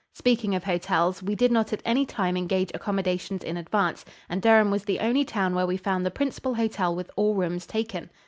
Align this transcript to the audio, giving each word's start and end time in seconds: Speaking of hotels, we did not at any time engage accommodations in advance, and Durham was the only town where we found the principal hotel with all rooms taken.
Speaking 0.15 0.55
of 0.55 0.63
hotels, 0.63 1.21
we 1.21 1.35
did 1.35 1.51
not 1.51 1.71
at 1.71 1.83
any 1.85 2.07
time 2.07 2.35
engage 2.35 2.71
accommodations 2.73 3.43
in 3.43 3.55
advance, 3.55 4.03
and 4.29 4.41
Durham 4.41 4.71
was 4.71 4.85
the 4.85 4.99
only 4.99 5.23
town 5.23 5.53
where 5.53 5.67
we 5.67 5.77
found 5.77 6.07
the 6.07 6.09
principal 6.09 6.55
hotel 6.55 6.95
with 6.95 7.11
all 7.15 7.35
rooms 7.35 7.67
taken. 7.67 8.09